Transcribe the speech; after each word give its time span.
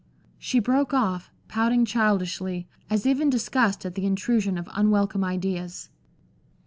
She 0.39 0.57
broke 0.57 0.95
off, 0.95 1.29
pouting 1.47 1.85
childishly, 1.85 2.67
as 2.89 3.05
if 3.05 3.21
in 3.21 3.29
disgust 3.29 3.85
at 3.85 3.93
the 3.93 4.07
intrusion 4.07 4.57
of 4.57 4.67
unwelcome 4.73 5.23
ideas. 5.23 5.89